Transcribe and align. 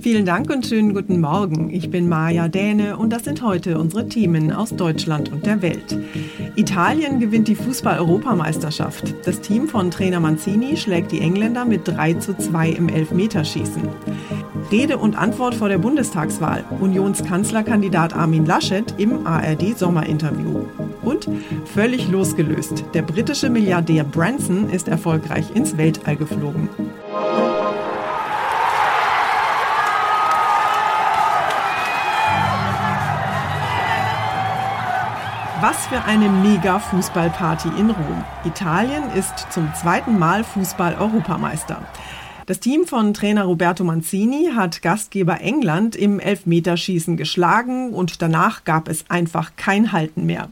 Vielen 0.00 0.24
Dank 0.24 0.50
und 0.50 0.66
schönen 0.66 0.94
guten 0.94 1.20
Morgen. 1.20 1.70
Ich 1.70 1.90
bin 1.90 2.08
Maja 2.08 2.48
Däne 2.48 2.96
und 2.96 3.10
das 3.10 3.24
sind 3.24 3.42
heute 3.42 3.78
unsere 3.78 4.08
Themen 4.08 4.52
aus 4.52 4.70
Deutschland 4.70 5.30
und 5.30 5.44
der 5.44 5.62
Welt. 5.62 5.98
Italien 6.56 7.20
gewinnt 7.20 7.48
die 7.48 7.54
Fußball-Europameisterschaft. 7.54 9.14
Das 9.24 9.40
Team 9.40 9.68
von 9.68 9.90
Trainer 9.90 10.20
Mancini 10.20 10.76
schlägt 10.76 11.12
die 11.12 11.20
Engländer 11.20 11.64
mit 11.64 11.86
3 11.86 12.14
zu 12.14 12.36
2 12.36 12.70
im 12.70 12.88
Elfmeterschießen. 12.88 13.82
Rede 14.70 14.98
und 14.98 15.16
Antwort 15.16 15.54
vor 15.54 15.68
der 15.68 15.78
Bundestagswahl. 15.78 16.64
Unionskanzlerkandidat 16.80 18.14
Armin 18.14 18.46
Laschet 18.46 18.94
im 18.98 19.26
ARD-Sommerinterview. 19.26 20.64
Und 21.02 21.28
völlig 21.66 22.08
losgelöst. 22.08 22.84
Der 22.94 23.02
britische 23.02 23.50
Milliardär 23.50 24.04
Branson 24.04 24.70
ist 24.70 24.88
erfolgreich 24.88 25.46
ins 25.54 25.76
Weltall 25.76 26.16
geflogen. 26.16 26.68
Was 35.72 35.86
für 35.86 36.04
eine 36.04 36.28
mega 36.28 36.78
Fußballparty 36.78 37.68
in 37.78 37.88
Rom. 37.88 38.24
Italien 38.44 39.04
ist 39.16 39.50
zum 39.50 39.72
zweiten 39.74 40.18
Mal 40.18 40.44
Fußball-Europameister. 40.44 41.80
Das 42.44 42.60
Team 42.60 42.84
von 42.84 43.14
Trainer 43.14 43.44
Roberto 43.44 43.82
Mancini 43.82 44.50
hat 44.54 44.82
Gastgeber 44.82 45.40
England 45.40 45.96
im 45.96 46.20
Elfmeterschießen 46.20 47.16
geschlagen 47.16 47.94
und 47.94 48.20
danach 48.20 48.64
gab 48.64 48.86
es 48.86 49.08
einfach 49.08 49.52
kein 49.56 49.92
Halten 49.92 50.26
mehr. 50.26 50.50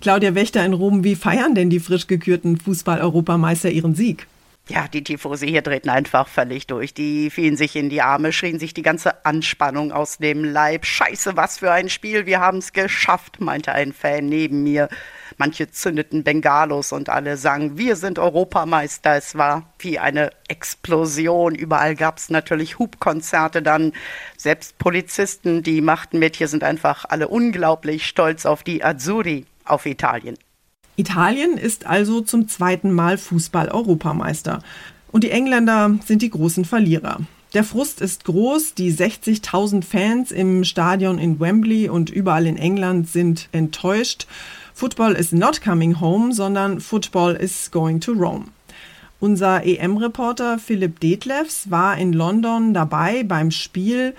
Claudia 0.00 0.36
Wächter 0.36 0.64
in 0.64 0.74
Rom, 0.74 1.02
wie 1.02 1.16
feiern 1.16 1.56
denn 1.56 1.68
die 1.68 1.80
frisch 1.80 2.06
gekürten 2.06 2.56
Fußball-Europameister 2.56 3.68
ihren 3.72 3.96
Sieg? 3.96 4.28
Ja, 4.68 4.86
die 4.86 5.02
Tifosi 5.02 5.48
hier 5.48 5.62
drehten 5.62 5.90
einfach 5.90 6.28
völlig 6.28 6.68
durch. 6.68 6.94
Die 6.94 7.30
fielen 7.30 7.56
sich 7.56 7.74
in 7.74 7.90
die 7.90 8.00
Arme, 8.00 8.32
schrien 8.32 8.60
sich 8.60 8.72
die 8.72 8.82
ganze 8.82 9.24
Anspannung 9.26 9.90
aus 9.90 10.18
dem 10.18 10.44
Leib. 10.44 10.86
Scheiße, 10.86 11.36
was 11.36 11.58
für 11.58 11.72
ein 11.72 11.88
Spiel, 11.88 12.26
wir 12.26 12.38
haben 12.38 12.58
es 12.58 12.72
geschafft, 12.72 13.40
meinte 13.40 13.72
ein 13.72 13.92
Fan 13.92 14.26
neben 14.26 14.62
mir. 14.62 14.88
Manche 15.36 15.68
zündeten 15.72 16.22
Bengalos 16.22 16.92
und 16.92 17.08
alle 17.08 17.36
sangen, 17.36 17.76
wir 17.76 17.96
sind 17.96 18.20
Europameister. 18.20 19.16
Es 19.16 19.36
war 19.36 19.72
wie 19.80 19.98
eine 19.98 20.30
Explosion. 20.46 21.56
Überall 21.56 21.96
gab 21.96 22.18
es 22.18 22.30
natürlich 22.30 22.78
Hubkonzerte 22.78 23.62
dann. 23.62 23.92
Selbst 24.36 24.78
Polizisten, 24.78 25.64
die 25.64 25.80
machten 25.80 26.20
mit. 26.20 26.36
Hier 26.36 26.48
sind 26.48 26.62
einfach 26.62 27.04
alle 27.08 27.26
unglaublich 27.26 28.06
stolz 28.06 28.46
auf 28.46 28.62
die 28.62 28.84
Azzurri, 28.84 29.44
auf 29.64 29.86
Italien. 29.86 30.36
Italien 30.96 31.56
ist 31.56 31.86
also 31.86 32.20
zum 32.20 32.48
zweiten 32.48 32.92
Mal 32.92 33.18
Fußball-Europameister. 33.18 34.62
Und 35.10 35.24
die 35.24 35.30
Engländer 35.30 35.98
sind 36.04 36.22
die 36.22 36.30
großen 36.30 36.64
Verlierer. 36.64 37.20
Der 37.54 37.64
Frust 37.64 38.00
ist 38.00 38.24
groß, 38.24 38.74
die 38.74 38.92
60.000 38.92 39.84
Fans 39.84 40.32
im 40.32 40.64
Stadion 40.64 41.18
in 41.18 41.38
Wembley 41.38 41.88
und 41.88 42.08
überall 42.08 42.46
in 42.46 42.56
England 42.56 43.08
sind 43.10 43.48
enttäuscht. 43.52 44.26
Football 44.72 45.12
is 45.12 45.32
not 45.32 45.60
coming 45.62 46.00
home, 46.00 46.32
sondern 46.32 46.80
Football 46.80 47.34
is 47.34 47.70
going 47.70 48.00
to 48.00 48.12
Rome. 48.12 48.46
Unser 49.20 49.64
EM-Reporter 49.64 50.58
Philipp 50.58 50.98
Detlefs 50.98 51.70
war 51.70 51.96
in 51.96 52.12
London 52.12 52.74
dabei 52.74 53.22
beim 53.22 53.50
Spiel. 53.50 54.14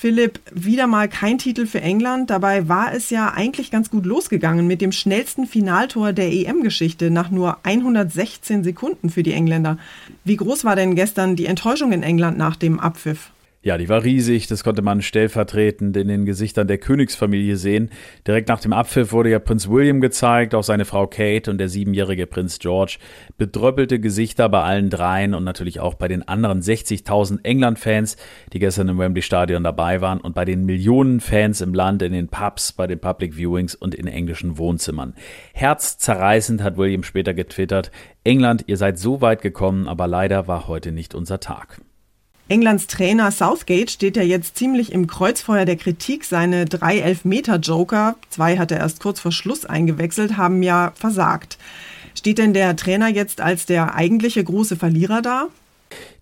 Philipp, 0.00 0.38
wieder 0.52 0.86
mal 0.86 1.08
kein 1.08 1.38
Titel 1.38 1.66
für 1.66 1.80
England. 1.80 2.30
Dabei 2.30 2.68
war 2.68 2.94
es 2.94 3.10
ja 3.10 3.32
eigentlich 3.32 3.72
ganz 3.72 3.90
gut 3.90 4.06
losgegangen 4.06 4.68
mit 4.68 4.80
dem 4.80 4.92
schnellsten 4.92 5.44
Finaltor 5.44 6.12
der 6.12 6.32
EM-Geschichte 6.32 7.10
nach 7.10 7.32
nur 7.32 7.58
116 7.64 8.62
Sekunden 8.62 9.10
für 9.10 9.24
die 9.24 9.32
Engländer. 9.32 9.76
Wie 10.22 10.36
groß 10.36 10.64
war 10.64 10.76
denn 10.76 10.94
gestern 10.94 11.34
die 11.34 11.46
Enttäuschung 11.46 11.90
in 11.90 12.04
England 12.04 12.38
nach 12.38 12.54
dem 12.54 12.78
Abpfiff? 12.78 13.32
Ja, 13.68 13.76
die 13.76 13.90
war 13.90 14.02
riesig, 14.02 14.46
das 14.46 14.64
konnte 14.64 14.80
man 14.80 15.02
stellvertretend 15.02 15.94
in 15.94 16.08
den 16.08 16.24
Gesichtern 16.24 16.68
der 16.68 16.78
Königsfamilie 16.78 17.56
sehen. 17.56 17.90
Direkt 18.26 18.48
nach 18.48 18.60
dem 18.60 18.72
Abpfiff 18.72 19.12
wurde 19.12 19.28
ja 19.28 19.38
Prinz 19.40 19.68
William 19.68 20.00
gezeigt, 20.00 20.54
auch 20.54 20.62
seine 20.62 20.86
Frau 20.86 21.06
Kate 21.06 21.50
und 21.50 21.58
der 21.58 21.68
siebenjährige 21.68 22.26
Prinz 22.26 22.60
George. 22.60 22.96
Bedröppelte 23.36 24.00
Gesichter 24.00 24.48
bei 24.48 24.62
allen 24.62 24.88
dreien 24.88 25.34
und 25.34 25.44
natürlich 25.44 25.80
auch 25.80 25.92
bei 25.92 26.08
den 26.08 26.26
anderen 26.26 26.62
60.000 26.62 27.40
England-Fans, 27.44 28.16
die 28.54 28.58
gestern 28.58 28.88
im 28.88 28.98
Wembley 28.98 29.20
Stadion 29.20 29.64
dabei 29.64 30.00
waren 30.00 30.22
und 30.22 30.34
bei 30.34 30.46
den 30.46 30.64
Millionen 30.64 31.20
Fans 31.20 31.60
im 31.60 31.74
Land, 31.74 32.00
in 32.00 32.14
den 32.14 32.28
Pubs, 32.28 32.72
bei 32.72 32.86
den 32.86 33.00
Public 33.00 33.36
Viewings 33.36 33.74
und 33.74 33.94
in 33.94 34.06
englischen 34.06 34.56
Wohnzimmern. 34.56 35.12
Herzzerreißend 35.52 36.62
hat 36.62 36.78
William 36.78 37.02
später 37.02 37.34
getwittert, 37.34 37.90
England, 38.24 38.64
ihr 38.66 38.78
seid 38.78 38.98
so 38.98 39.20
weit 39.20 39.42
gekommen, 39.42 39.88
aber 39.88 40.06
leider 40.06 40.48
war 40.48 40.68
heute 40.68 40.90
nicht 40.90 41.14
unser 41.14 41.38
Tag. 41.38 41.82
Englands 42.50 42.86
Trainer 42.86 43.30
Southgate 43.30 43.90
steht 43.90 44.16
ja 44.16 44.22
jetzt 44.22 44.56
ziemlich 44.56 44.92
im 44.92 45.06
Kreuzfeuer 45.06 45.66
der 45.66 45.76
Kritik. 45.76 46.24
Seine 46.24 46.64
drei 46.64 46.98
Elfmeter-Joker, 46.98 48.16
zwei 48.30 48.56
hat 48.56 48.70
er 48.70 48.78
erst 48.78 49.00
kurz 49.00 49.20
vor 49.20 49.32
Schluss 49.32 49.66
eingewechselt, 49.66 50.38
haben 50.38 50.62
ja 50.62 50.92
versagt. 50.94 51.58
Steht 52.14 52.38
denn 52.38 52.54
der 52.54 52.74
Trainer 52.74 53.08
jetzt 53.08 53.42
als 53.42 53.66
der 53.66 53.94
eigentliche 53.94 54.42
große 54.42 54.76
Verlierer 54.76 55.20
da? 55.20 55.48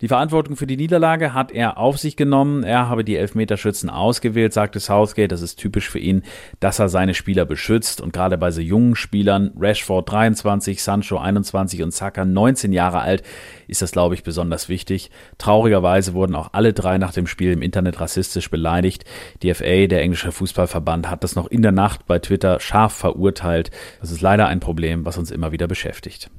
Die 0.01 0.07
Verantwortung 0.07 0.55
für 0.55 0.67
die 0.67 0.77
Niederlage 0.77 1.33
hat 1.33 1.51
er 1.51 1.77
auf 1.77 1.97
sich 1.97 2.15
genommen. 2.15 2.63
Er 2.63 2.87
habe 2.87 3.03
die 3.03 3.15
Elfmeterschützen 3.15 3.89
ausgewählt, 3.89 4.53
sagte 4.53 4.79
Southgate. 4.79 5.31
Das 5.31 5.41
ist 5.41 5.55
typisch 5.55 5.89
für 5.89 5.99
ihn, 5.99 6.23
dass 6.59 6.79
er 6.79 6.89
seine 6.89 7.13
Spieler 7.13 7.45
beschützt. 7.45 7.99
Und 8.01 8.13
gerade 8.13 8.37
bei 8.37 8.51
so 8.51 8.61
jungen 8.61 8.95
Spielern, 8.95 9.51
Rashford 9.57 10.11
23, 10.11 10.83
Sancho 10.83 11.17
21 11.17 11.81
und 11.81 11.93
Saka 11.93 12.25
19 12.25 12.73
Jahre 12.73 12.99
alt, 12.99 13.23
ist 13.67 13.81
das, 13.81 13.91
glaube 13.91 14.15
ich, 14.15 14.23
besonders 14.23 14.69
wichtig. 14.69 15.09
Traurigerweise 15.37 16.13
wurden 16.13 16.35
auch 16.35 16.49
alle 16.53 16.73
drei 16.73 16.97
nach 16.97 17.13
dem 17.13 17.27
Spiel 17.27 17.51
im 17.51 17.61
Internet 17.61 17.99
rassistisch 17.99 18.51
beleidigt. 18.51 19.03
Die 19.41 19.53
FA, 19.53 19.87
der 19.87 20.01
englische 20.01 20.31
Fußballverband, 20.31 21.09
hat 21.09 21.23
das 21.23 21.35
noch 21.35 21.47
in 21.47 21.61
der 21.61 21.71
Nacht 21.71 22.05
bei 22.05 22.19
Twitter 22.19 22.59
scharf 22.59 22.93
verurteilt. 22.93 23.71
Das 23.99 24.11
ist 24.11 24.21
leider 24.21 24.47
ein 24.47 24.59
Problem, 24.59 25.05
was 25.05 25.17
uns 25.17 25.31
immer 25.31 25.51
wieder 25.51 25.67
beschäftigt. 25.67 26.29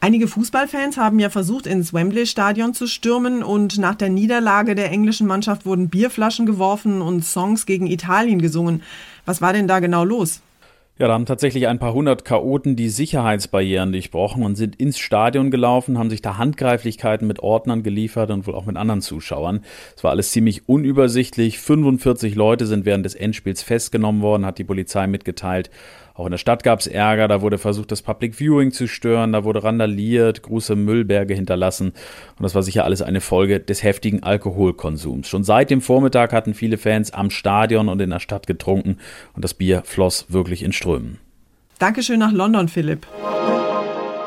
Einige 0.00 0.28
Fußballfans 0.28 0.96
haben 0.96 1.18
ja 1.18 1.28
versucht, 1.28 1.66
ins 1.66 1.92
Wembley-Stadion 1.92 2.72
zu 2.72 2.86
stürmen 2.86 3.42
und 3.42 3.78
nach 3.78 3.96
der 3.96 4.10
Niederlage 4.10 4.76
der 4.76 4.92
englischen 4.92 5.26
Mannschaft 5.26 5.66
wurden 5.66 5.88
Bierflaschen 5.88 6.46
geworfen 6.46 7.02
und 7.02 7.24
Songs 7.24 7.66
gegen 7.66 7.88
Italien 7.88 8.40
gesungen. 8.40 8.82
Was 9.26 9.40
war 9.42 9.52
denn 9.52 9.66
da 9.66 9.80
genau 9.80 10.04
los? 10.04 10.40
Ja, 11.00 11.06
da 11.06 11.14
haben 11.14 11.26
tatsächlich 11.26 11.68
ein 11.68 11.78
paar 11.78 11.94
hundert 11.94 12.24
Chaoten 12.24 12.74
die 12.74 12.88
Sicherheitsbarrieren 12.88 13.92
durchbrochen 13.92 14.42
und 14.42 14.56
sind 14.56 14.74
ins 14.80 14.98
Stadion 14.98 15.52
gelaufen, 15.52 15.96
haben 15.96 16.10
sich 16.10 16.22
da 16.22 16.38
Handgreiflichkeiten 16.38 17.24
mit 17.24 17.38
Ordnern 17.38 17.84
geliefert 17.84 18.32
und 18.32 18.48
wohl 18.48 18.56
auch 18.56 18.66
mit 18.66 18.76
anderen 18.76 19.00
Zuschauern. 19.00 19.60
Es 19.96 20.02
war 20.02 20.10
alles 20.10 20.32
ziemlich 20.32 20.68
unübersichtlich. 20.68 21.60
45 21.60 22.34
Leute 22.34 22.66
sind 22.66 22.84
während 22.84 23.04
des 23.04 23.14
Endspiels 23.14 23.62
festgenommen 23.62 24.22
worden, 24.22 24.44
hat 24.44 24.58
die 24.58 24.64
Polizei 24.64 25.06
mitgeteilt. 25.06 25.70
Auch 26.18 26.26
in 26.26 26.32
der 26.32 26.38
Stadt 26.38 26.64
gab 26.64 26.80
es 26.80 26.88
Ärger, 26.88 27.28
da 27.28 27.42
wurde 27.42 27.58
versucht, 27.58 27.92
das 27.92 28.02
Public 28.02 28.34
Viewing 28.34 28.72
zu 28.72 28.88
stören, 28.88 29.32
da 29.32 29.44
wurde 29.44 29.62
randaliert, 29.62 30.42
große 30.42 30.74
Müllberge 30.74 31.32
hinterlassen. 31.32 31.90
Und 31.90 32.42
das 32.42 32.56
war 32.56 32.64
sicher 32.64 32.84
alles 32.84 33.02
eine 33.02 33.20
Folge 33.20 33.60
des 33.60 33.84
heftigen 33.84 34.24
Alkoholkonsums. 34.24 35.28
Schon 35.28 35.44
seit 35.44 35.70
dem 35.70 35.80
Vormittag 35.80 36.32
hatten 36.32 36.54
viele 36.54 36.76
Fans 36.76 37.12
am 37.12 37.30
Stadion 37.30 37.88
und 37.88 38.00
in 38.00 38.10
der 38.10 38.18
Stadt 38.18 38.48
getrunken 38.48 38.96
und 39.34 39.44
das 39.44 39.54
Bier 39.54 39.82
floss 39.84 40.26
wirklich 40.28 40.64
in 40.64 40.72
Strömen. 40.72 40.87
Dankeschön 41.78 42.18
nach 42.18 42.32
London, 42.32 42.68
Philipp. 42.68 43.06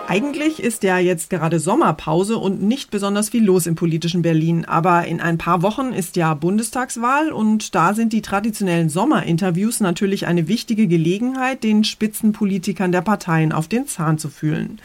Eigentlich 0.08 0.62
ist 0.62 0.84
ja 0.84 1.00
jetzt 1.00 1.32
gerade 1.32 1.60
Sommerpause 1.60 2.38
und 2.38 2.62
nicht 2.62 2.92
besonders 2.92 3.30
viel 3.30 3.44
los 3.44 3.66
im 3.66 3.74
politischen 3.74 4.22
Berlin. 4.22 4.66
Aber 4.66 5.08
in 5.08 5.22
ein 5.22 5.40
paar 5.40 5.64
Wochen 5.64 5.92
ist 5.92 6.18
ja 6.18 6.36
Bundestagswahl 6.36 7.32
und 7.32 7.74
da 7.74 7.96
sind 7.96 8.14
die 8.14 8.22
traditionellen 8.22 8.90
Sommerinterviews 8.90 9.80
natürlich 9.80 10.28
eine 10.28 10.48
wichtige 10.48 10.88
Gelegenheit, 10.88 11.64
den 11.64 11.84
Spitzenpolitikern 11.84 12.92
der 12.92 13.02
Parteien 13.02 13.54
auf 13.54 13.68
den 13.68 13.88
Zahn 13.88 14.20
zu 14.20 14.30
fühlen. 14.30 14.80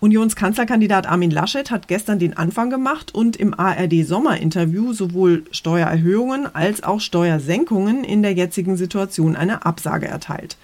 Unionskanzlerkandidat 0.00 1.06
Armin 1.06 1.30
Laschet 1.30 1.70
hat 1.70 1.88
gestern 1.88 2.18
den 2.18 2.36
Anfang 2.36 2.68
gemacht 2.68 3.14
und 3.14 3.36
im 3.36 3.58
ARD-Sommerinterview 3.58 4.92
sowohl 4.92 5.44
Steuererhöhungen 5.52 6.54
als 6.54 6.82
auch 6.82 7.00
Steuersenkungen 7.00 8.04
in 8.04 8.22
der 8.22 8.34
jetzigen 8.34 8.76
Situation 8.76 9.36
eine 9.36 9.64
Absage 9.64 10.06
erteilt. 10.06 10.56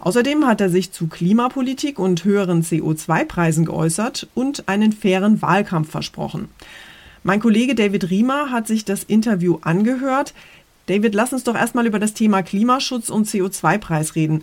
Außerdem 0.00 0.46
hat 0.46 0.62
er 0.62 0.70
sich 0.70 0.92
zu 0.92 1.08
Klimapolitik 1.08 1.98
und 1.98 2.24
höheren 2.24 2.62
CO2-Preisen 2.62 3.66
geäußert 3.66 4.28
und 4.34 4.68
einen 4.68 4.92
fairen 4.92 5.42
Wahlkampf 5.42 5.90
versprochen. 5.90 6.48
Mein 7.22 7.40
Kollege 7.40 7.74
David 7.74 8.08
Riemer 8.08 8.50
hat 8.50 8.66
sich 8.66 8.86
das 8.86 9.04
Interview 9.04 9.58
angehört. 9.60 10.32
David, 10.86 11.14
lass 11.14 11.34
uns 11.34 11.44
doch 11.44 11.54
erstmal 11.54 11.86
über 11.86 11.98
das 11.98 12.14
Thema 12.14 12.42
Klimaschutz 12.42 13.10
und 13.10 13.28
CO2-Preis 13.28 14.14
reden. 14.14 14.42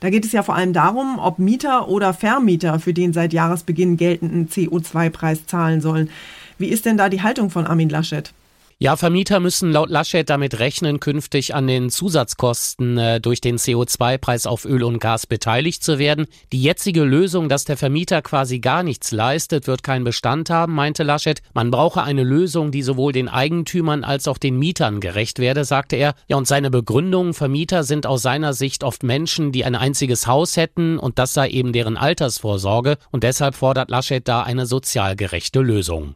Da 0.00 0.10
geht 0.10 0.24
es 0.24 0.32
ja 0.32 0.42
vor 0.42 0.56
allem 0.56 0.72
darum, 0.72 1.18
ob 1.20 1.38
Mieter 1.38 1.88
oder 1.88 2.12
Vermieter 2.12 2.80
für 2.80 2.92
den 2.92 3.12
seit 3.12 3.32
Jahresbeginn 3.32 3.96
geltenden 3.96 4.48
CO2-Preis 4.48 5.46
zahlen 5.46 5.80
sollen. 5.80 6.10
Wie 6.58 6.68
ist 6.68 6.86
denn 6.86 6.96
da 6.96 7.08
die 7.08 7.22
Haltung 7.22 7.50
von 7.50 7.66
Armin 7.66 7.88
Laschet? 7.88 8.32
Ja, 8.80 8.94
Vermieter 8.94 9.40
müssen 9.40 9.72
laut 9.72 9.90
Laschet 9.90 10.30
damit 10.30 10.60
rechnen, 10.60 11.00
künftig 11.00 11.52
an 11.52 11.66
den 11.66 11.90
Zusatzkosten 11.90 12.96
äh, 12.96 13.20
durch 13.20 13.40
den 13.40 13.56
CO2-Preis 13.56 14.46
auf 14.46 14.64
Öl 14.64 14.84
und 14.84 15.00
Gas 15.00 15.26
beteiligt 15.26 15.82
zu 15.82 15.98
werden. 15.98 16.28
Die 16.52 16.62
jetzige 16.62 17.02
Lösung, 17.02 17.48
dass 17.48 17.64
der 17.64 17.76
Vermieter 17.76 18.22
quasi 18.22 18.60
gar 18.60 18.84
nichts 18.84 19.10
leistet, 19.10 19.66
wird 19.66 19.82
keinen 19.82 20.04
Bestand 20.04 20.48
haben, 20.48 20.76
meinte 20.76 21.02
Laschet. 21.02 21.42
Man 21.54 21.72
brauche 21.72 22.04
eine 22.04 22.22
Lösung, 22.22 22.70
die 22.70 22.82
sowohl 22.82 23.12
den 23.12 23.28
Eigentümern 23.28 24.04
als 24.04 24.28
auch 24.28 24.38
den 24.38 24.56
Mietern 24.56 25.00
gerecht 25.00 25.40
werde, 25.40 25.64
sagte 25.64 25.96
er. 25.96 26.14
Ja, 26.28 26.36
und 26.36 26.46
seine 26.46 26.70
Begründung, 26.70 27.34
Vermieter 27.34 27.82
sind 27.82 28.06
aus 28.06 28.22
seiner 28.22 28.54
Sicht 28.54 28.84
oft 28.84 29.02
Menschen, 29.02 29.50
die 29.50 29.64
ein 29.64 29.74
einziges 29.74 30.28
Haus 30.28 30.56
hätten 30.56 31.00
und 31.00 31.18
das 31.18 31.34
sei 31.34 31.48
eben 31.48 31.72
deren 31.72 31.96
Altersvorsorge 31.96 32.96
und 33.10 33.24
deshalb 33.24 33.56
fordert 33.56 33.90
Laschet 33.90 34.28
da 34.28 34.44
eine 34.44 34.66
sozial 34.66 35.16
gerechte 35.16 35.62
Lösung. 35.62 36.14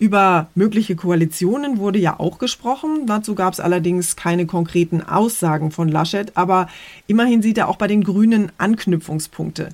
Über 0.00 0.48
mögliche 0.54 0.96
Koalitionen 0.96 1.76
wurde 1.76 1.98
ja 1.98 2.18
auch 2.18 2.38
gesprochen. 2.38 3.06
Dazu 3.06 3.34
gab 3.34 3.52
es 3.52 3.60
allerdings 3.60 4.16
keine 4.16 4.46
konkreten 4.46 5.02
Aussagen 5.02 5.70
von 5.70 5.88
Laschet, 5.88 6.32
aber 6.38 6.68
immerhin 7.06 7.42
sieht 7.42 7.58
er 7.58 7.68
auch 7.68 7.76
bei 7.76 7.86
den 7.86 8.02
Grünen 8.02 8.50
Anknüpfungspunkte. 8.56 9.68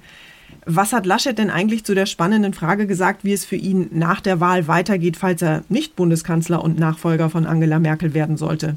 Was 0.64 0.92
hat 0.92 1.06
Laschet 1.06 1.38
denn 1.38 1.48
eigentlich 1.48 1.84
zu 1.84 1.94
der 1.94 2.06
spannenden 2.06 2.54
Frage 2.54 2.88
gesagt, 2.88 3.22
wie 3.22 3.32
es 3.32 3.44
für 3.44 3.54
ihn 3.54 3.88
nach 3.92 4.20
der 4.20 4.40
Wahl 4.40 4.66
weitergeht, 4.66 5.16
falls 5.16 5.42
er 5.42 5.62
nicht 5.68 5.94
Bundeskanzler 5.94 6.62
und 6.62 6.76
Nachfolger 6.76 7.30
von 7.30 7.46
Angela 7.46 7.78
Merkel 7.78 8.12
werden 8.12 8.36
sollte? 8.36 8.76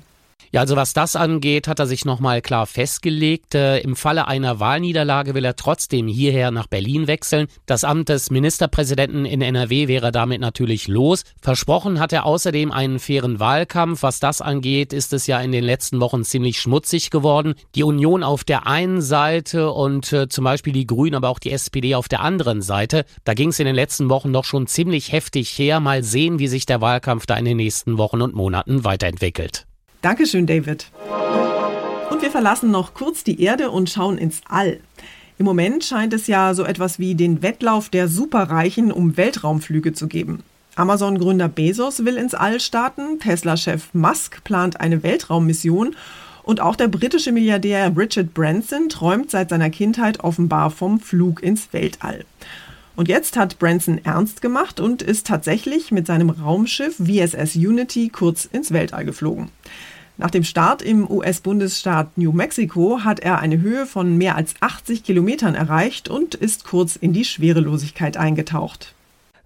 Ja, 0.51 0.61
also 0.61 0.75
was 0.75 0.93
das 0.93 1.15
angeht, 1.15 1.67
hat 1.67 1.79
er 1.79 1.85
sich 1.85 2.05
nochmal 2.05 2.41
klar 2.41 2.65
festgelegt. 2.65 3.53
Äh, 3.53 3.79
Im 3.79 3.95
Falle 3.95 4.27
einer 4.27 4.59
Wahlniederlage 4.59 5.35
will 5.35 5.45
er 5.45 5.55
trotzdem 5.55 6.07
hierher 6.07 6.49
nach 6.49 6.65
Berlin 6.65 7.05
wechseln. 7.05 7.47
Das 7.67 7.83
Amt 7.83 8.09
des 8.09 8.31
Ministerpräsidenten 8.31 9.25
in 9.25 9.43
NRW 9.43 9.87
wäre 9.87 10.11
damit 10.11 10.41
natürlich 10.41 10.87
los. 10.87 11.23
Versprochen 11.39 11.99
hat 11.99 12.13
er 12.13 12.25
außerdem 12.25 12.71
einen 12.71 12.97
fairen 12.97 13.39
Wahlkampf. 13.39 14.01
Was 14.01 14.19
das 14.19 14.41
angeht, 14.41 14.91
ist 14.91 15.13
es 15.13 15.27
ja 15.27 15.39
in 15.39 15.51
den 15.51 15.63
letzten 15.63 15.99
Wochen 16.01 16.23
ziemlich 16.23 16.59
schmutzig 16.59 17.11
geworden. 17.11 17.53
Die 17.75 17.83
Union 17.83 18.23
auf 18.23 18.43
der 18.43 18.65
einen 18.65 19.01
Seite 19.01 19.71
und 19.71 20.11
äh, 20.13 20.29
zum 20.29 20.45
Beispiel 20.45 20.73
die 20.73 20.87
Grünen, 20.87 21.15
aber 21.15 21.29
auch 21.29 21.39
die 21.39 21.51
SPD 21.51 21.93
auf 21.93 22.07
der 22.07 22.21
anderen 22.21 22.63
Seite. 22.63 23.05
Da 23.23 23.35
ging 23.35 23.49
es 23.49 23.59
in 23.59 23.67
den 23.67 23.75
letzten 23.75 24.09
Wochen 24.09 24.33
doch 24.33 24.45
schon 24.45 24.65
ziemlich 24.65 25.11
heftig 25.11 25.51
her. 25.59 25.79
Mal 25.79 26.01
sehen, 26.01 26.39
wie 26.39 26.47
sich 26.47 26.65
der 26.65 26.81
Wahlkampf 26.81 27.27
da 27.27 27.35
in 27.37 27.45
den 27.45 27.57
nächsten 27.57 27.99
Wochen 27.99 28.23
und 28.23 28.33
Monaten 28.33 28.83
weiterentwickelt. 28.83 29.68
Dankeschön, 30.01 30.47
David. 30.47 30.87
Und 32.09 32.21
wir 32.21 32.31
verlassen 32.31 32.71
noch 32.71 32.93
kurz 32.93 33.23
die 33.23 33.41
Erde 33.41 33.69
und 33.69 33.89
schauen 33.89 34.17
ins 34.17 34.41
All. 34.47 34.79
Im 35.37 35.45
Moment 35.45 35.83
scheint 35.83 36.13
es 36.13 36.27
ja 36.27 36.53
so 36.53 36.63
etwas 36.63 36.99
wie 36.99 37.15
den 37.15 37.41
Wettlauf 37.41 37.89
der 37.89 38.07
Superreichen 38.07 38.91
um 38.91 39.17
Weltraumflüge 39.17 39.93
zu 39.93 40.07
geben. 40.07 40.43
Amazon-Gründer 40.75 41.49
Bezos 41.49 42.05
will 42.05 42.15
ins 42.15 42.33
All 42.33 42.59
starten, 42.59 43.19
Tesla-Chef 43.19 43.93
Musk 43.93 44.43
plant 44.43 44.79
eine 44.79 45.03
Weltraummission 45.03 45.95
und 46.43 46.61
auch 46.61 46.77
der 46.77 46.87
britische 46.87 47.31
Milliardär 47.33 47.91
Richard 47.95 48.33
Branson 48.33 48.87
träumt 48.87 49.31
seit 49.31 49.49
seiner 49.49 49.69
Kindheit 49.69 50.23
offenbar 50.23 50.71
vom 50.71 50.99
Flug 50.99 51.43
ins 51.43 51.73
Weltall. 51.73 52.25
Und 52.99 53.07
jetzt 53.07 53.37
hat 53.37 53.59
Branson 53.59 54.01
ernst 54.03 54.41
gemacht 54.41 54.81
und 54.81 55.01
ist 55.01 55.25
tatsächlich 55.25 55.89
mit 55.89 56.05
seinem 56.05 56.29
Raumschiff 56.29 56.97
VSS 56.97 57.55
Unity 57.55 58.09
kurz 58.09 58.43
ins 58.43 58.73
Weltall 58.73 59.05
geflogen. 59.05 59.47
Nach 60.17 60.29
dem 60.29 60.43
Start 60.43 60.81
im 60.81 61.09
US-Bundesstaat 61.09 62.17
New 62.17 62.33
Mexico 62.33 63.05
hat 63.05 63.21
er 63.21 63.39
eine 63.39 63.61
Höhe 63.61 63.85
von 63.85 64.17
mehr 64.17 64.35
als 64.35 64.53
80 64.59 65.05
Kilometern 65.05 65.55
erreicht 65.55 66.09
und 66.09 66.35
ist 66.35 66.65
kurz 66.65 66.97
in 66.97 67.13
die 67.13 67.23
Schwerelosigkeit 67.23 68.17
eingetaucht. 68.17 68.93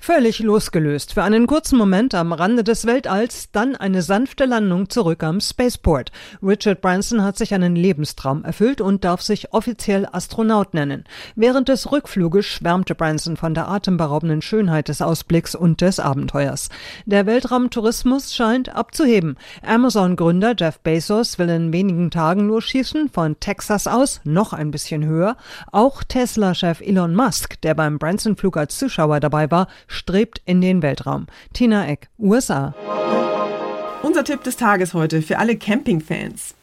Völlig 0.06 0.40
losgelöst. 0.40 1.14
Für 1.14 1.24
einen 1.24 1.48
kurzen 1.48 1.78
Moment 1.78 2.14
am 2.14 2.34
Rande 2.34 2.66
des 2.66 2.86
Weltalls, 2.86 3.52
dann 3.54 3.78
eine 3.78 4.02
sanfte 4.02 4.44
Landung 4.44 4.90
zurück 4.90 5.24
am 5.24 5.40
Spaceport. 5.40 6.12
Richard 6.42 6.82
Branson 6.82 7.24
hat 7.24 7.38
sich 7.38 7.54
einen 7.54 7.78
Lebenstraum 7.78 8.44
erfüllt 8.44 8.82
und 8.82 9.06
darf 9.06 9.22
sich 9.22 9.54
offiziell 9.54 10.06
Astronaut 10.12 10.74
nennen. 10.74 11.06
Während 11.38 11.70
des 11.70 11.90
Rückfluges 11.90 12.46
schwärmte 12.46 12.96
Branson 12.96 13.38
von 13.38 13.54
der 13.54 13.70
atemberaubenden 13.70 14.42
Schönheit 14.42 14.90
des 14.90 15.02
Ausblicks 15.02 15.56
und 15.56 15.80
des 15.80 16.02
Abenteuers. 16.02 16.68
Der 17.06 17.26
Weltraumtourismus 17.26 18.36
scheint 18.36 18.76
abzuheben. 18.76 19.38
Amazon-Gründer 19.66 20.54
Jeff 20.60 20.82
Bezos 20.82 21.40
will 21.40 21.48
in 21.48 21.72
wenigen 21.72 22.12
Tagen 22.12 22.50
losschießen, 22.50 23.08
von 23.08 23.40
Texas 23.40 23.88
aus 23.88 24.20
noch 24.26 24.52
ein 24.52 24.70
bisschen 24.70 25.06
höher. 25.06 25.38
Auch 25.72 26.04
Tesla-Chef 26.04 26.82
Elon 26.82 27.16
Musk, 27.16 27.62
der 27.62 27.74
beim 27.74 28.00
Branson-Flug 28.00 28.58
als 28.58 28.78
Zuschauer 28.78 29.22
dabei 29.22 29.50
war, 29.50 29.70
strebt 29.94 30.42
in 30.46 30.62
den 30.62 30.82
Weltraum. 30.82 31.28
Tina 31.54 31.88
Eck, 31.88 32.10
USA. 32.20 32.74
Unser 34.02 34.24
Tipp 34.24 34.44
des 34.44 34.58
Tages 34.58 34.94
heute 34.94 35.22
für 35.22 35.38
alle 35.38 35.56
Campingfans. 35.56 36.56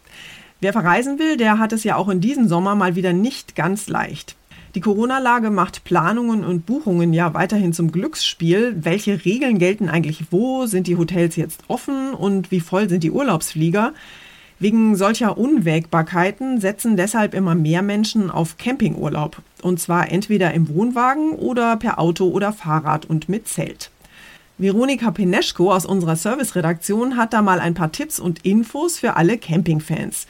Wer 0.61 0.73
verreisen 0.73 1.19
will, 1.19 1.37
der 1.37 1.59
hat 1.59 1.73
es 1.73 1.85
ja 1.85 1.97
auch 1.97 2.09
in 2.09 2.21
diesem 2.21 2.49
Sommer 2.49 2.75
mal 2.75 2.97
wieder 2.97 3.15
nicht 3.15 3.57
ganz 3.57 3.89
leicht. 3.89 4.37
Die 4.75 4.81
Corona-Lage 4.81 5.51
macht 5.51 5.83
Planungen 5.83 6.45
und 6.45 6.65
Buchungen 6.65 7.13
ja 7.13 7.35
weiterhin 7.35 7.73
zum 7.73 7.91
Glücksspiel. 7.91 8.77
Welche 8.85 9.25
Regeln 9.25 9.59
gelten 9.59 9.89
eigentlich 9.89 10.27
wo? 10.31 10.67
Sind 10.67 10.87
die 10.87 10.97
Hotels 10.97 11.35
jetzt 11.37 11.63
offen 11.67 12.15
und 12.15 12.51
wie 12.51 12.61
voll 12.61 12.89
sind 12.89 13.03
die 13.03 13.11
Urlaubsflieger? 13.11 13.95
Wegen 14.61 14.95
solcher 14.95 15.39
Unwägbarkeiten 15.39 16.61
setzen 16.61 16.97
deshalb 16.97 17.35
immer 17.35 17.55
mehr 17.55 17.83
Menschen 17.83 18.31
auf 18.31 18.59
Campingurlaub. 18.59 19.43
Und 19.61 19.81
zwar 19.81 20.11
entweder 20.11 20.53
im 20.55 20.69
Wohnwagen 20.69 21.33
oder 21.33 21.77
per 21.77 21.99
Auto 21.99 22.29
oder 22.29 22.53
Fahrrad 22.53 23.07
und 23.07 23.29
mit 23.29 23.49
Zelt. 23.49 23.91
Veronika 24.59 25.11
Peneschko 25.11 25.73
aus 25.73 25.87
unserer 25.87 26.17
Serviceredaktion 26.17 27.17
hat 27.17 27.33
da 27.33 27.41
mal 27.41 27.61
ein 27.61 27.75
paar 27.75 27.93
Tipps 27.93 28.21
und 28.21 28.45
Infos 28.45 28.99
für 28.99 29.17
alle 29.17 29.39
Campingfans. 29.39 30.27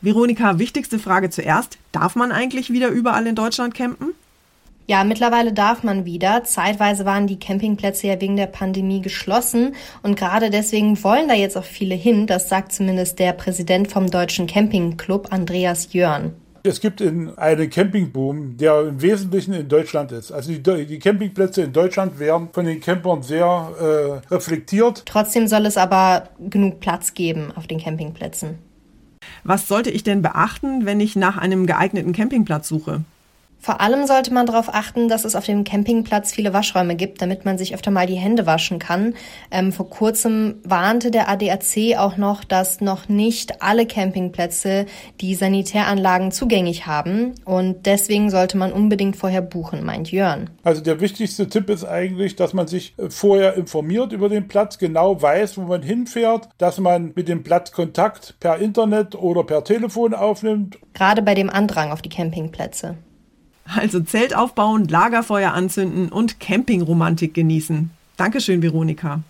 Veronika, 0.00 0.60
wichtigste 0.60 1.00
Frage 1.00 1.30
zuerst. 1.30 1.78
Darf 1.90 2.14
man 2.14 2.30
eigentlich 2.30 2.70
wieder 2.70 2.88
überall 2.88 3.26
in 3.26 3.34
Deutschland 3.34 3.74
campen? 3.74 4.14
Ja, 4.88 5.02
mittlerweile 5.02 5.52
darf 5.52 5.82
man 5.82 6.04
wieder. 6.04 6.44
Zeitweise 6.44 7.04
waren 7.04 7.26
die 7.26 7.40
Campingplätze 7.40 8.06
ja 8.06 8.20
wegen 8.20 8.36
der 8.36 8.46
Pandemie 8.46 9.00
geschlossen 9.00 9.74
und 10.04 10.16
gerade 10.16 10.50
deswegen 10.50 11.02
wollen 11.02 11.26
da 11.26 11.34
jetzt 11.34 11.56
auch 11.56 11.64
viele 11.64 11.96
hin. 11.96 12.28
Das 12.28 12.48
sagt 12.48 12.70
zumindest 12.70 13.18
der 13.18 13.32
Präsident 13.32 13.90
vom 13.90 14.08
Deutschen 14.08 14.46
Campingclub, 14.46 15.32
Andreas 15.32 15.92
Jörn. 15.92 16.34
Es 16.66 16.80
gibt 16.80 17.00
einen 17.00 17.70
Campingboom, 17.70 18.56
der 18.56 18.80
im 18.82 19.00
Wesentlichen 19.00 19.54
in 19.54 19.68
Deutschland 19.68 20.12
ist. 20.12 20.32
Also 20.32 20.52
die, 20.52 20.86
die 20.86 20.98
Campingplätze 20.98 21.62
in 21.62 21.72
Deutschland 21.72 22.18
werden 22.18 22.48
von 22.52 22.64
den 22.64 22.80
Campern 22.80 23.22
sehr 23.22 23.46
äh, 23.46 24.34
reflektiert. 24.34 25.04
Trotzdem 25.06 25.46
soll 25.46 25.66
es 25.66 25.76
aber 25.76 26.28
genug 26.38 26.80
Platz 26.80 27.14
geben 27.14 27.52
auf 27.54 27.66
den 27.66 27.80
Campingplätzen. 27.80 28.58
Was 29.44 29.68
sollte 29.68 29.90
ich 29.90 30.02
denn 30.02 30.22
beachten, 30.22 30.86
wenn 30.86 31.00
ich 31.00 31.16
nach 31.16 31.36
einem 31.36 31.66
geeigneten 31.66 32.12
Campingplatz 32.12 32.68
suche? 32.68 33.04
Vor 33.66 33.80
allem 33.80 34.06
sollte 34.06 34.32
man 34.32 34.46
darauf 34.46 34.72
achten, 34.72 35.08
dass 35.08 35.24
es 35.24 35.34
auf 35.34 35.44
dem 35.44 35.64
Campingplatz 35.64 36.32
viele 36.32 36.52
Waschräume 36.52 36.94
gibt, 36.94 37.20
damit 37.20 37.44
man 37.44 37.58
sich 37.58 37.74
öfter 37.74 37.90
mal 37.90 38.06
die 38.06 38.14
Hände 38.14 38.46
waschen 38.46 38.78
kann. 38.78 39.14
Ähm, 39.50 39.72
vor 39.72 39.90
kurzem 39.90 40.60
warnte 40.62 41.10
der 41.10 41.28
ADAC 41.28 41.98
auch 41.98 42.16
noch, 42.16 42.44
dass 42.44 42.80
noch 42.80 43.08
nicht 43.08 43.62
alle 43.62 43.84
Campingplätze 43.84 44.86
die 45.20 45.34
Sanitäranlagen 45.34 46.30
zugänglich 46.30 46.86
haben. 46.86 47.34
Und 47.44 47.86
deswegen 47.86 48.30
sollte 48.30 48.56
man 48.56 48.72
unbedingt 48.72 49.16
vorher 49.16 49.42
buchen, 49.42 49.84
meint 49.84 50.12
Jörn. 50.12 50.48
Also 50.62 50.80
der 50.80 51.00
wichtigste 51.00 51.48
Tipp 51.48 51.68
ist 51.68 51.84
eigentlich, 51.84 52.36
dass 52.36 52.52
man 52.52 52.68
sich 52.68 52.94
äh, 52.98 53.10
vorher 53.10 53.54
informiert 53.54 54.12
über 54.12 54.28
den 54.28 54.46
Platz, 54.46 54.78
genau 54.78 55.20
weiß, 55.20 55.58
wo 55.58 55.62
man 55.62 55.82
hinfährt, 55.82 56.50
dass 56.58 56.78
man 56.78 57.14
mit 57.16 57.26
dem 57.26 57.42
Platz 57.42 57.72
Kontakt 57.72 58.36
per 58.38 58.58
Internet 58.58 59.16
oder 59.16 59.42
per 59.42 59.64
Telefon 59.64 60.14
aufnimmt. 60.14 60.78
Gerade 60.94 61.20
bei 61.20 61.34
dem 61.34 61.50
Andrang 61.50 61.90
auf 61.90 62.00
die 62.00 62.10
Campingplätze. 62.10 62.96
Also 63.74 64.00
Zelt 64.00 64.34
aufbauen, 64.34 64.86
Lagerfeuer 64.88 65.52
anzünden 65.52 66.08
und 66.08 66.40
Campingromantik 66.40 67.34
genießen. 67.34 67.90
Dankeschön, 68.16 68.62
Veronika. 68.62 69.20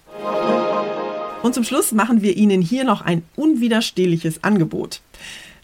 Und 1.43 1.55
zum 1.55 1.65
Schluss 1.65 1.93
machen 1.93 2.23
wir 2.23 2.37
Ihnen 2.37 2.61
hier 2.61 2.85
noch 2.85 3.03
ein 3.03 3.23
unwiderstehliches 3.37 4.45
Angebot. 4.45 5.01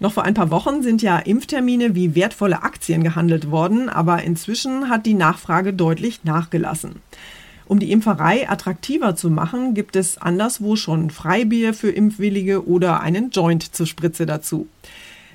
Noch 0.00 0.12
vor 0.12 0.25
ein 0.25 0.35
paar 0.35 0.50
Wochen 0.50 0.83
sind 0.83 1.02
ja 1.02 1.19
Impftermine 1.19 1.95
wie 1.95 2.14
wertvolle 2.14 2.62
Aktien 2.62 3.05
gehandelt 3.05 3.50
worden, 3.50 3.88
aber 3.88 4.23
inzwischen 4.23 4.88
hat 4.88 5.07
die 5.07 5.14
Nachfrage 5.14 5.73
deutlich 5.73 6.25
nachgelassen. 6.25 6.97
Um 7.67 7.79
die 7.79 7.93
Impferei 7.93 8.49
attraktiver 8.49 9.14
zu 9.14 9.31
machen, 9.31 9.75
gibt 9.75 9.95
es 9.97 10.19
anderswo 10.19 10.76
schon 10.76 11.11
Freibier 11.11 11.73
für 11.73 11.91
Impfwillige 11.91 12.67
oder 12.67 13.00
einen 13.00 13.31
Joint 13.31 13.75
zur 13.75 13.87
Spritze 13.87 14.26
dazu. 14.26 14.67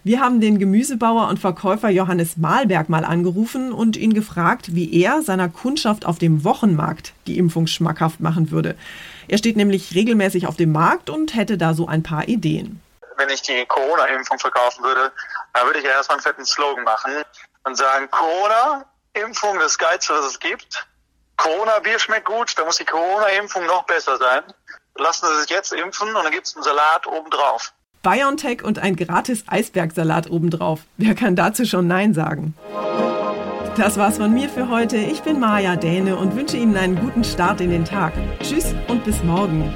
Wir 0.08 0.22
haben 0.22 0.40
den 0.40 0.58
Gemüsebauer 0.58 1.28
und 1.28 1.38
Verkäufer 1.38 1.90
Johannes 1.90 2.38
Malberg 2.38 2.88
mal 2.88 3.04
angerufen 3.04 3.74
und 3.74 3.98
ihn 3.98 4.14
gefragt, 4.14 4.74
wie 4.74 5.04
er 5.04 5.22
seiner 5.22 5.50
Kundschaft 5.50 6.06
auf 6.06 6.18
dem 6.18 6.46
Wochenmarkt 6.46 7.12
die 7.28 7.38
Impfung 7.38 7.68
schmackhaft 7.68 8.22
machen 8.22 8.50
würde. 8.50 8.78
Er 9.28 9.38
steht 9.38 9.58
nämlich 9.58 9.94
regelmäßig 9.96 10.48
auf 10.48 10.56
dem 10.56 10.72
Markt 10.72 11.10
und 11.10 11.36
hätte 11.36 11.58
da 11.58 11.74
so 11.74 11.90
ein 11.90 12.04
paar 12.04 12.30
Ideen. 12.30 12.82
Wenn 13.18 13.28
ich 13.28 13.42
die 13.42 13.66
Corona-Impfung 13.66 14.40
verkaufen 14.40 14.82
würde, 14.82 15.12
dann 15.52 15.66
würde 15.66 15.80
ich 15.80 15.84
ja 15.84 15.92
erstmal 15.92 16.20
einen 16.20 16.24
fetten 16.24 16.46
Slogan 16.46 16.86
machen 16.86 17.12
und 17.66 17.76
sagen, 17.76 18.10
Corona-Impfung, 18.10 19.60
das 19.60 19.78
Geilste, 19.78 20.14
was 20.14 20.26
es 20.26 20.40
gibt. 20.40 20.88
Corona-Bier 21.36 22.00
schmeckt 22.00 22.28
gut, 22.28 22.58
da 22.58 22.64
muss 22.64 22.78
die 22.78 22.86
Corona-Impfung 22.86 23.66
noch 23.66 23.84
besser 23.84 24.16
sein. 24.16 24.44
lassen 24.96 25.28
Sie 25.28 25.42
sich 25.42 25.50
jetzt 25.50 25.74
impfen 25.74 26.16
und 26.16 26.24
dann 26.24 26.32
gibt 26.32 26.48
es 26.48 26.56
einen 26.56 26.64
Salat 26.64 27.06
obendrauf. 27.08 27.74
BioNTech 28.08 28.64
und 28.64 28.80
ein 28.80 28.96
gratis 28.96 29.44
Eisbergsalat 29.48 30.32
obendrauf. 30.32 30.86
Wer 30.96 31.14
kann 31.14 31.36
dazu 31.36 31.66
schon 31.66 31.88
Nein 31.88 32.14
sagen? 32.14 32.54
Das 33.76 33.98
war's 33.98 34.18
von 34.18 34.34
mir 34.34 34.48
für 34.48 34.70
heute. 34.70 34.96
Ich 34.96 35.24
bin 35.24 35.42
Maja 35.42 35.76
Däne 35.76 36.16
und 36.16 36.34
wünsche 36.34 36.56
Ihnen 36.56 36.78
einen 36.78 36.96
guten 36.98 37.26
Start 37.26 37.60
in 37.60 37.70
den 37.70 37.84
Tag. 37.84 38.14
Tschüss 38.40 38.74
und 38.88 39.04
bis 39.04 39.22
morgen. 39.26 39.74